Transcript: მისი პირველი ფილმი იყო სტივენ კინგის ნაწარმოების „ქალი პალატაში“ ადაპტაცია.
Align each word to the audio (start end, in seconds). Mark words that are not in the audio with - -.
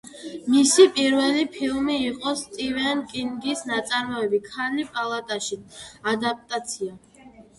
მისი 0.51 0.83
პირველი 0.93 1.43
ფილმი 1.57 1.97
იყო 2.05 2.31
სტივენ 2.39 3.03
კინგის 3.11 3.61
ნაწარმოების 3.71 4.43
„ქალი 4.47 4.87
პალატაში“ 4.95 5.61
ადაპტაცია. 6.15 7.29